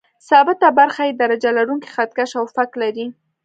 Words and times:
ثابته 0.29 0.67
برخه 0.79 1.01
یې 1.07 1.13
درجه 1.21 1.49
لرونکی 1.57 1.89
خط 1.95 2.11
کش 2.17 2.31
او 2.39 2.45
فک 2.55 2.71
لري. 2.81 3.07